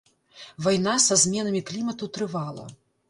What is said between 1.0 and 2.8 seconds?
са зменамі клімату трывала.